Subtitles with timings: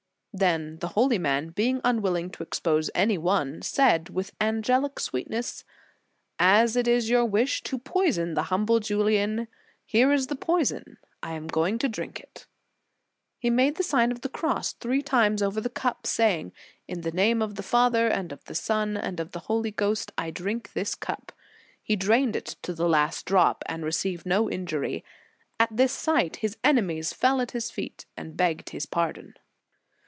[0.33, 5.65] Then the holy man, being unwiUing to expose any one, said with an gelic sweetness:
[6.39, 9.49] "As it is your wish to poison the humble Julian,
[9.85, 12.47] here is the poison, I am going to drink it."
[13.39, 16.53] He made the Sign of the Cross three times over the cup, saying,
[16.87, 20.13] "In the name of the Father, and of the Son, and of the Holy Ghost,
[20.17, 21.33] I drink this cup."
[21.83, 25.03] He drained it to the last drop and received no injury.
[25.59, 29.33] At this sight, his enemies fell at his feet and begged his pardon.